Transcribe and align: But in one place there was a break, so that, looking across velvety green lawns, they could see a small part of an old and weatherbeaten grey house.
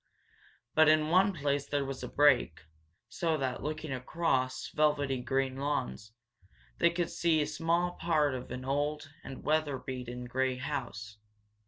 But 0.73 0.87
in 0.89 1.09
one 1.11 1.31
place 1.31 1.67
there 1.67 1.85
was 1.85 2.01
a 2.01 2.07
break, 2.07 2.61
so 3.07 3.37
that, 3.37 3.61
looking 3.61 3.93
across 3.93 4.69
velvety 4.69 5.21
green 5.21 5.57
lawns, 5.57 6.11
they 6.79 6.89
could 6.89 7.11
see 7.11 7.39
a 7.39 7.45
small 7.45 7.91
part 7.91 8.33
of 8.33 8.49
an 8.49 8.65
old 8.65 9.11
and 9.23 9.43
weatherbeaten 9.43 10.25
grey 10.25 10.55
house. 10.55 11.17